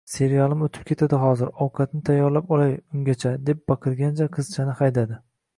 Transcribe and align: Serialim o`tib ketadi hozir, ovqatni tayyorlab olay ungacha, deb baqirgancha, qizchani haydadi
Serialim 0.11 0.61
o`tib 0.67 0.79
ketadi 0.91 1.19
hozir, 1.23 1.51
ovqatni 1.65 2.01
tayyorlab 2.09 2.49
olay 2.57 2.73
ungacha, 2.79 3.35
deb 3.51 3.63
baqirgancha, 3.73 4.31
qizchani 4.39 4.79
haydadi 4.85 5.25